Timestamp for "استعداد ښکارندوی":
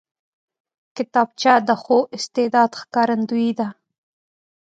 2.17-3.49